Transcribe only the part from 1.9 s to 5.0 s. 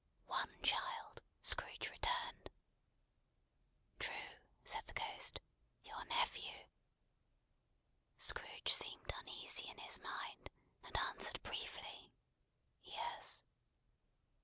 returned. "True," said the